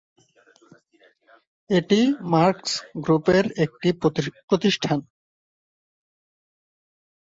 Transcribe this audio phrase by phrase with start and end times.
[1.69, 1.99] এটি
[2.31, 2.71] মার্কস
[3.03, 3.89] গ্রুপের একটি
[4.49, 4.99] প্রতিষ্ঠান।